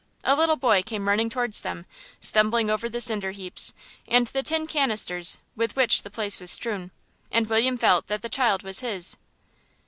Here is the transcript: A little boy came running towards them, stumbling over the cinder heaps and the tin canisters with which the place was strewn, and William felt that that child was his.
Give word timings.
A 0.23 0.33
little 0.35 0.55
boy 0.55 0.81
came 0.81 1.07
running 1.07 1.29
towards 1.29 1.61
them, 1.61 1.85
stumbling 2.19 2.71
over 2.71 2.89
the 2.89 2.99
cinder 2.99 3.29
heaps 3.29 3.71
and 4.07 4.25
the 4.25 4.41
tin 4.41 4.65
canisters 4.65 5.37
with 5.55 5.75
which 5.75 6.01
the 6.01 6.09
place 6.09 6.39
was 6.39 6.49
strewn, 6.49 6.89
and 7.31 7.47
William 7.47 7.77
felt 7.77 8.07
that 8.07 8.23
that 8.23 8.31
child 8.31 8.63
was 8.63 8.79
his. 8.79 9.15